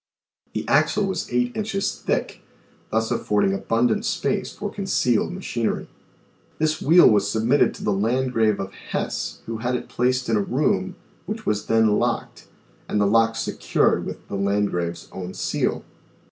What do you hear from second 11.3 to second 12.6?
was then locked,